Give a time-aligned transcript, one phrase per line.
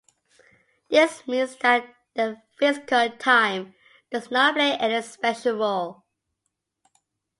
[0.89, 3.75] This means that the physical time
[4.09, 6.03] does not play any special role.